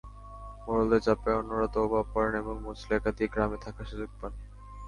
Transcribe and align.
মোড়লদের 0.65 1.01
চাপে 1.01 1.31
অন্যরা 1.33 1.67
তওবা 1.67 2.01
পড়েন 2.13 2.33
এবং 2.35 2.55
মুচলেকা 2.59 3.09
দিয়ে 3.11 3.31
গ্রামে 3.33 3.57
থাকার 3.57 3.85
সুযোগ 3.85 4.09
পান। 4.19 4.31